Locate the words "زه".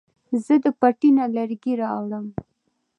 0.45-0.53